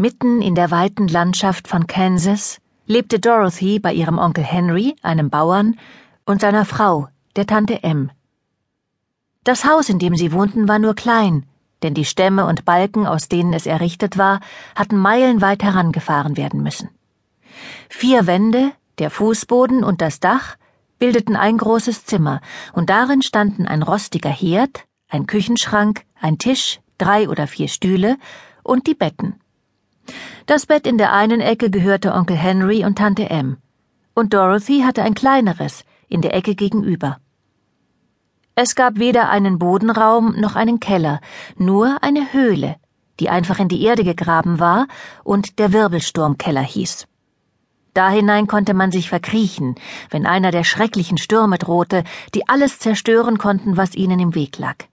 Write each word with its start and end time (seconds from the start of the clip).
Mitten 0.00 0.40
in 0.40 0.54
der 0.54 0.70
weiten 0.70 1.08
Landschaft 1.08 1.68
von 1.68 1.86
Kansas 1.86 2.58
lebte 2.86 3.20
Dorothy 3.20 3.78
bei 3.80 3.92
ihrem 3.92 4.16
Onkel 4.16 4.42
Henry, 4.42 4.96
einem 5.02 5.28
Bauern, 5.28 5.78
und 6.24 6.40
seiner 6.40 6.64
Frau, 6.64 7.08
der 7.36 7.46
Tante 7.46 7.82
M. 7.82 8.10
Das 9.44 9.66
Haus, 9.66 9.90
in 9.90 9.98
dem 9.98 10.16
sie 10.16 10.32
wohnten, 10.32 10.68
war 10.68 10.78
nur 10.78 10.94
klein, 10.94 11.44
denn 11.82 11.92
die 11.92 12.06
Stämme 12.06 12.46
und 12.46 12.64
Balken, 12.64 13.06
aus 13.06 13.28
denen 13.28 13.52
es 13.52 13.66
errichtet 13.66 14.16
war, 14.16 14.40
hatten 14.74 14.96
meilenweit 14.96 15.62
herangefahren 15.62 16.38
werden 16.38 16.62
müssen. 16.62 16.88
Vier 17.90 18.26
Wände, 18.26 18.72
der 19.00 19.10
Fußboden 19.10 19.84
und 19.84 20.00
das 20.00 20.18
Dach 20.18 20.56
bildeten 20.98 21.36
ein 21.36 21.58
großes 21.58 22.06
Zimmer, 22.06 22.40
und 22.72 22.88
darin 22.88 23.20
standen 23.20 23.66
ein 23.66 23.82
rostiger 23.82 24.30
Herd, 24.30 24.86
ein 25.10 25.26
Küchenschrank, 25.26 26.06
ein 26.18 26.38
Tisch, 26.38 26.80
drei 26.96 27.28
oder 27.28 27.46
vier 27.46 27.68
Stühle 27.68 28.16
und 28.62 28.86
die 28.86 28.94
Betten. 28.94 29.38
Das 30.50 30.66
Bett 30.66 30.84
in 30.84 30.98
der 30.98 31.12
einen 31.12 31.40
Ecke 31.40 31.70
gehörte 31.70 32.12
Onkel 32.12 32.36
Henry 32.36 32.84
und 32.84 32.98
Tante 32.98 33.30
M, 33.30 33.58
und 34.14 34.34
Dorothy 34.34 34.82
hatte 34.84 35.04
ein 35.04 35.14
kleineres 35.14 35.84
in 36.08 36.22
der 36.22 36.34
Ecke 36.34 36.56
gegenüber. 36.56 37.18
Es 38.56 38.74
gab 38.74 38.98
weder 38.98 39.30
einen 39.30 39.60
Bodenraum 39.60 40.34
noch 40.40 40.56
einen 40.56 40.80
Keller, 40.80 41.20
nur 41.56 42.02
eine 42.02 42.32
Höhle, 42.32 42.74
die 43.20 43.30
einfach 43.30 43.60
in 43.60 43.68
die 43.68 43.84
Erde 43.84 44.02
gegraben 44.02 44.58
war 44.58 44.88
und 45.22 45.60
der 45.60 45.72
Wirbelsturmkeller 45.72 46.62
hieß. 46.62 47.06
Da 47.94 48.10
hinein 48.10 48.48
konnte 48.48 48.74
man 48.74 48.90
sich 48.90 49.08
verkriechen, 49.08 49.76
wenn 50.10 50.26
einer 50.26 50.50
der 50.50 50.64
schrecklichen 50.64 51.18
Stürme 51.18 51.58
drohte, 51.58 52.02
die 52.34 52.48
alles 52.48 52.80
zerstören 52.80 53.38
konnten, 53.38 53.76
was 53.76 53.94
ihnen 53.94 54.18
im 54.18 54.34
Weg 54.34 54.58
lag. 54.58 54.89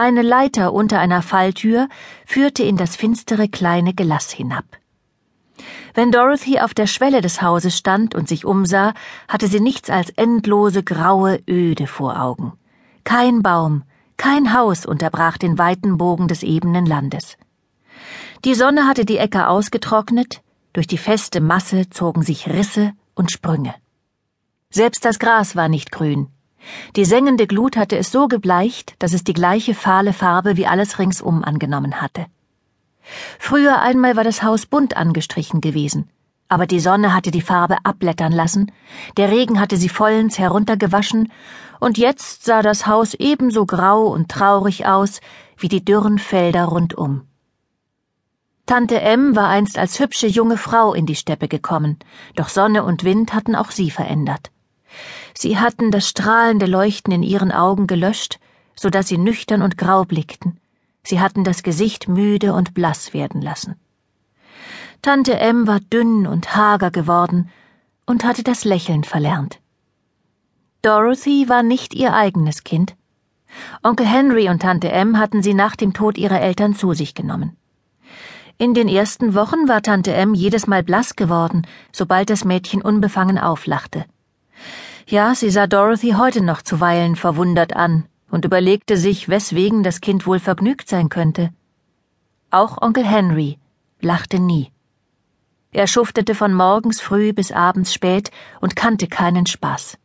Eine 0.00 0.22
Leiter 0.22 0.72
unter 0.72 0.98
einer 0.98 1.20
Falltür 1.20 1.86
führte 2.24 2.62
in 2.62 2.78
das 2.78 2.96
finstere 2.96 3.48
kleine 3.48 3.92
Gelass 3.92 4.30
hinab. 4.30 4.64
Wenn 5.92 6.10
Dorothy 6.10 6.58
auf 6.58 6.72
der 6.72 6.86
Schwelle 6.86 7.20
des 7.20 7.42
Hauses 7.42 7.76
stand 7.76 8.14
und 8.14 8.26
sich 8.26 8.46
umsah, 8.46 8.94
hatte 9.28 9.46
sie 9.46 9.60
nichts 9.60 9.90
als 9.90 10.08
endlose 10.08 10.82
graue 10.82 11.42
Öde 11.46 11.86
vor 11.86 12.18
Augen. 12.18 12.54
Kein 13.04 13.42
Baum, 13.42 13.82
kein 14.16 14.54
Haus 14.54 14.86
unterbrach 14.86 15.36
den 15.36 15.58
weiten 15.58 15.98
Bogen 15.98 16.28
des 16.28 16.44
ebenen 16.44 16.86
Landes. 16.86 17.36
Die 18.46 18.54
Sonne 18.54 18.86
hatte 18.86 19.04
die 19.04 19.18
Äcker 19.18 19.50
ausgetrocknet, 19.50 20.40
durch 20.72 20.86
die 20.86 20.96
feste 20.96 21.42
Masse 21.42 21.90
zogen 21.90 22.22
sich 22.22 22.48
Risse 22.48 22.94
und 23.14 23.30
Sprünge. 23.30 23.74
Selbst 24.70 25.04
das 25.04 25.18
Gras 25.18 25.56
war 25.56 25.68
nicht 25.68 25.92
grün. 25.92 26.28
Die 26.96 27.04
sengende 27.04 27.46
Glut 27.46 27.76
hatte 27.76 27.96
es 27.96 28.12
so 28.12 28.28
gebleicht, 28.28 28.94
dass 28.98 29.12
es 29.12 29.24
die 29.24 29.32
gleiche 29.32 29.74
fahle 29.74 30.12
Farbe 30.12 30.56
wie 30.56 30.66
alles 30.66 30.98
ringsum 30.98 31.44
angenommen 31.44 32.00
hatte. 32.00 32.26
Früher 33.38 33.80
einmal 33.80 34.16
war 34.16 34.24
das 34.24 34.42
Haus 34.42 34.66
bunt 34.66 34.96
angestrichen 34.96 35.60
gewesen, 35.60 36.10
aber 36.48 36.66
die 36.66 36.80
Sonne 36.80 37.14
hatte 37.14 37.30
die 37.30 37.40
Farbe 37.40 37.78
abblättern 37.84 38.32
lassen, 38.32 38.72
der 39.16 39.30
Regen 39.30 39.60
hatte 39.60 39.76
sie 39.76 39.88
vollends 39.88 40.38
heruntergewaschen, 40.38 41.32
und 41.80 41.96
jetzt 41.96 42.44
sah 42.44 42.60
das 42.60 42.86
Haus 42.86 43.14
ebenso 43.14 43.64
grau 43.64 44.06
und 44.08 44.30
traurig 44.30 44.86
aus 44.86 45.20
wie 45.56 45.68
die 45.68 45.84
dürren 45.84 46.18
Felder 46.18 46.64
rundum. 46.64 47.22
Tante 48.66 49.00
M 49.00 49.34
war 49.34 49.48
einst 49.48 49.78
als 49.78 49.98
hübsche 49.98 50.26
junge 50.26 50.56
Frau 50.56 50.94
in 50.94 51.06
die 51.06 51.16
Steppe 51.16 51.48
gekommen, 51.48 51.98
doch 52.36 52.48
Sonne 52.48 52.84
und 52.84 53.02
Wind 53.02 53.34
hatten 53.34 53.56
auch 53.56 53.70
sie 53.70 53.90
verändert. 53.90 54.50
Sie 55.42 55.58
hatten 55.58 55.90
das 55.90 56.06
strahlende 56.06 56.66
Leuchten 56.66 57.14
in 57.14 57.22
ihren 57.22 57.50
Augen 57.50 57.86
gelöscht, 57.86 58.38
so 58.76 58.90
dass 58.90 59.08
sie 59.08 59.16
nüchtern 59.16 59.62
und 59.62 59.78
grau 59.78 60.04
blickten. 60.04 60.60
Sie 61.02 61.18
hatten 61.18 61.44
das 61.44 61.62
Gesicht 61.62 62.08
müde 62.08 62.52
und 62.52 62.74
blass 62.74 63.14
werden 63.14 63.40
lassen. 63.40 63.76
Tante 65.00 65.40
M 65.40 65.66
war 65.66 65.80
dünn 65.80 66.26
und 66.26 66.54
hager 66.54 66.90
geworden 66.90 67.48
und 68.04 68.22
hatte 68.22 68.42
das 68.42 68.64
Lächeln 68.64 69.02
verlernt. 69.02 69.60
Dorothy 70.82 71.48
war 71.48 71.62
nicht 71.62 71.94
ihr 71.94 72.12
eigenes 72.12 72.62
Kind. 72.62 72.94
Onkel 73.82 74.06
Henry 74.06 74.50
und 74.50 74.60
Tante 74.60 74.92
M 74.92 75.18
hatten 75.18 75.42
sie 75.42 75.54
nach 75.54 75.74
dem 75.74 75.94
Tod 75.94 76.18
ihrer 76.18 76.42
Eltern 76.42 76.74
zu 76.74 76.92
sich 76.92 77.14
genommen. 77.14 77.56
In 78.58 78.74
den 78.74 78.88
ersten 78.88 79.34
Wochen 79.34 79.68
war 79.68 79.80
Tante 79.80 80.12
M 80.12 80.34
jedes 80.34 80.66
Mal 80.66 80.82
blass 80.82 81.16
geworden, 81.16 81.66
sobald 81.92 82.28
das 82.28 82.44
Mädchen 82.44 82.82
unbefangen 82.82 83.38
auflachte. 83.38 84.04
Ja, 85.06 85.34
sie 85.34 85.50
sah 85.50 85.66
Dorothy 85.66 86.12
heute 86.12 86.42
noch 86.42 86.62
zuweilen 86.62 87.16
verwundert 87.16 87.74
an 87.74 88.06
und 88.30 88.44
überlegte 88.44 88.96
sich, 88.96 89.28
weswegen 89.28 89.82
das 89.82 90.00
Kind 90.00 90.26
wohl 90.26 90.38
vergnügt 90.38 90.88
sein 90.88 91.08
könnte. 91.08 91.50
Auch 92.50 92.80
Onkel 92.80 93.04
Henry 93.04 93.58
lachte 94.00 94.38
nie. 94.38 94.72
Er 95.72 95.86
schuftete 95.86 96.34
von 96.34 96.52
morgens 96.52 97.00
früh 97.00 97.32
bis 97.32 97.52
abends 97.52 97.94
spät 97.94 98.30
und 98.60 98.76
kannte 98.76 99.06
keinen 99.06 99.46
Spaß. 99.46 99.98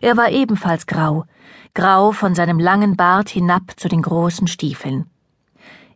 Er 0.00 0.16
war 0.16 0.30
ebenfalls 0.30 0.86
grau, 0.86 1.24
grau 1.74 2.12
von 2.12 2.34
seinem 2.34 2.58
langen 2.58 2.96
Bart 2.96 3.28
hinab 3.28 3.78
zu 3.78 3.88
den 3.88 4.02
großen 4.02 4.46
Stiefeln. 4.46 5.06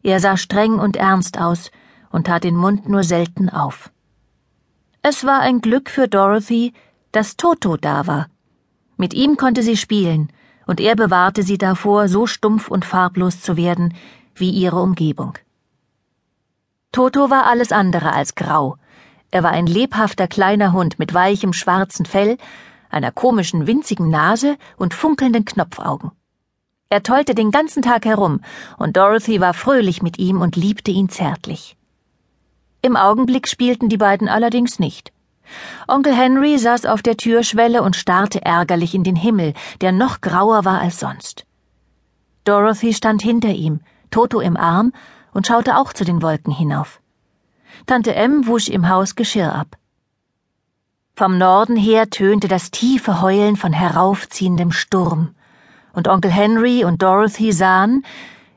Er 0.03 0.21
sah 0.21 0.37
streng 0.37 0.79
und 0.79 0.97
ernst 0.97 1.39
aus 1.39 1.71
und 2.11 2.27
tat 2.27 2.45
den 2.45 2.57
Mund 2.57 2.89
nur 2.89 3.05
selten 3.05 3.49
auf. 3.49 3.91
Es 5.01 5.25
war 5.25 5.41
ein 5.41 5.61
Glück 5.61 5.89
für 5.91 6.09
Dorothy, 6.09 6.73
dass 7.15 7.37
Toto 7.37 7.77
da 7.77 8.07
war. 8.07 8.29
Mit 8.97 9.15
ihm 9.15 9.37
konnte 9.37 9.63
sie 9.63 9.77
spielen, 9.77 10.33
und 10.67 10.81
er 10.81 10.97
bewahrte 10.97 11.43
sie 11.43 11.59
davor, 11.59 12.09
so 12.09 12.27
stumpf 12.27 12.69
und 12.69 12.85
farblos 12.85 13.41
zu 13.41 13.57
werden 13.57 13.95
wie 14.35 14.51
ihre 14.51 14.81
Umgebung. 14.81 15.35
Toto 16.91 17.31
war 17.31 17.47
alles 17.47 17.71
andere 17.73 18.13
als 18.13 18.35
grau. 18.35 18.77
Er 19.31 19.43
war 19.43 19.51
ein 19.51 19.67
lebhafter 19.67 20.27
kleiner 20.27 20.73
Hund 20.73 20.99
mit 20.99 21.15
weichem 21.15 21.53
schwarzen 21.53 22.07
Fell, 22.07 22.37
einer 22.91 23.13
komischen 23.13 23.67
winzigen 23.67 24.09
Nase 24.09 24.57
und 24.77 24.95
funkelnden 24.95 25.45
Knopfaugen. 25.45 26.13
Er 26.89 27.03
tollte 27.03 27.35
den 27.35 27.51
ganzen 27.51 27.83
Tag 27.83 28.05
herum, 28.05 28.41
und 28.79 28.97
Dorothy 28.97 29.41
war 29.41 29.55
fröhlich 29.55 30.03
mit 30.03 30.19
ihm 30.19 30.41
und 30.41 30.57
liebte 30.57 30.91
ihn 30.91 31.09
zärtlich. 31.09 31.77
Im 32.83 32.97
Augenblick 32.97 33.49
spielten 33.49 33.89
die 33.89 33.97
beiden 33.97 34.29
allerdings 34.29 34.79
nicht. 34.79 35.14
Onkel 35.87 36.15
Henry 36.15 36.59
saß 36.59 36.87
auf 36.87 37.03
der 37.03 37.17
Türschwelle 37.17 37.83
und 37.83 37.97
starrte 37.97 38.45
ärgerlich 38.45 38.95
in 38.95 39.05
den 39.05 39.17
Himmel, 39.17 39.55
der 39.81 39.93
noch 39.93 40.21
grauer 40.21 40.65
war 40.65 40.81
als 40.81 41.01
sonst. 41.01 41.47
Dorothy 42.45 42.93
stand 42.93 43.23
hinter 43.23 43.51
ihm, 43.51 43.81
Toto 44.11 44.41
im 44.41 44.57
Arm, 44.57 44.93
und 45.33 45.47
schaute 45.47 45.77
auch 45.77 45.93
zu 45.93 46.05
den 46.05 46.23
Wolken 46.23 46.53
hinauf. 46.53 47.01
Tante 47.87 48.15
M 48.15 48.47
wusch 48.47 48.69
im 48.69 48.89
Haus 48.89 49.15
Geschirr 49.15 49.55
ab. 49.55 49.77
Vom 51.17 51.39
Norden 51.39 51.77
her 51.77 52.11
tönte 52.11 52.49
das 52.49 52.71
tiefe 52.71 53.21
Heulen 53.21 53.57
von 53.57 53.73
heraufziehendem 53.73 54.73
Sturm 54.73 55.35
und 55.93 56.09
Onkel 56.09 56.31
Henry 56.31 56.85
und 56.85 57.03
Dorothy 57.03 57.53
sahen, 57.53 58.05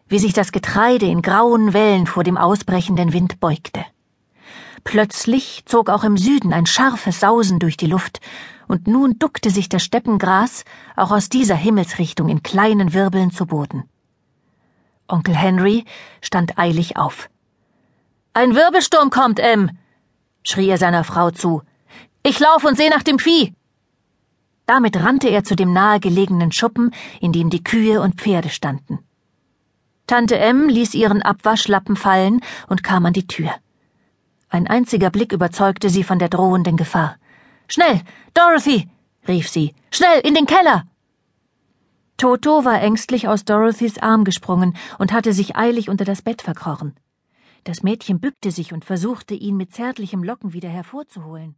wie 0.08 0.20
sich 0.20 0.34
das 0.34 0.52
Getreide 0.52 1.06
in 1.06 1.22
grauen 1.22 1.74
Wellen 1.74 2.08
vor 2.08 2.24
dem 2.24 2.38
ausbrechenden 2.38 3.14
Wind 3.14 3.40
beugte. 3.40 3.86
Plötzlich 4.88 5.64
zog 5.66 5.90
auch 5.90 6.06
im 6.06 6.16
Süden 6.16 6.54
ein 6.54 6.66
scharfes 6.66 7.20
Sausen 7.20 7.60
durch 7.60 7.76
die 7.76 7.88
Luft, 7.88 8.22
und 8.70 8.88
nun 8.88 9.20
duckte 9.20 9.50
sich 9.50 9.68
das 9.68 9.84
Steppengras 9.84 10.64
auch 10.96 11.12
aus 11.12 11.28
dieser 11.28 11.56
Himmelsrichtung 11.56 12.30
in 12.30 12.42
kleinen 12.42 12.94
Wirbeln 12.94 13.30
zu 13.32 13.48
Boden. 13.48 13.84
Onkel 15.10 15.36
Henry 15.36 15.84
stand 16.22 16.58
eilig 16.58 16.96
auf. 16.96 17.30
Ein 18.32 18.56
Wirbelsturm 18.56 19.10
kommt, 19.10 19.42
Em, 19.42 19.72
schrie 20.44 20.70
er 20.70 20.78
seiner 20.78 21.04
Frau 21.04 21.32
zu. 21.32 21.64
Ich 22.24 22.40
lauf 22.40 22.64
und 22.64 22.78
seh 22.78 22.88
nach 22.88 23.04
dem 23.04 23.20
Vieh. 23.20 23.54
Damit 24.68 24.96
rannte 24.96 25.28
er 25.28 25.44
zu 25.44 25.58
dem 25.58 25.74
nahegelegenen 25.74 26.54
Schuppen, 26.54 26.96
in 27.20 27.34
dem 27.34 27.50
die 27.50 27.62
Kühe 27.62 28.00
und 28.00 28.22
Pferde 28.22 28.48
standen. 28.48 29.00
Tante 30.08 30.38
M 30.38 30.70
ließ 30.70 30.94
ihren 30.94 31.22
Abwaschlappen 31.22 31.98
fallen 31.98 32.40
und 32.70 32.84
kam 32.84 33.06
an 33.06 33.12
die 33.12 33.28
Tür. 33.28 33.52
Ein 34.50 34.68
einziger 34.68 35.10
Blick 35.10 35.34
überzeugte 35.34 35.90
sie 35.90 36.04
von 36.04 36.20
der 36.20 36.30
drohenden 36.30 36.78
Gefahr. 36.78 37.18
Schnell, 37.68 38.02
Dorothy! 38.34 38.88
rief 39.28 39.50
sie. 39.50 39.74
Schnell, 39.92 40.22
in 40.22 40.34
den 40.34 40.46
Keller! 40.46 40.86
Toto 42.18 42.66
war 42.66 42.82
ängstlich 42.82 43.28
aus 43.28 43.46
Dorothys 43.46 44.00
Arm 44.00 44.24
gesprungen 44.24 44.76
und 44.98 45.12
hatte 45.12 45.34
sich 45.34 45.56
eilig 45.56 45.88
unter 45.90 46.04
das 46.04 46.24
Bett 46.24 46.42
verkrochen. 46.42 46.96
Das 47.64 47.84
Mädchen 47.84 48.20
bückte 48.20 48.50
sich 48.50 48.74
und 48.74 48.86
versuchte, 48.86 49.36
ihn 49.36 49.58
mit 49.58 49.74
zärtlichem 49.74 50.24
Locken 50.24 50.54
wieder 50.54 50.70
hervorzuholen. 50.70 51.56